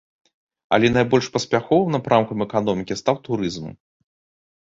[0.75, 3.67] Але найбольш паспяховым напрамкам эканомікі стаў турызм.